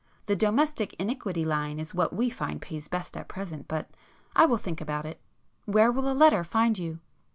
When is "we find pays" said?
2.11-2.87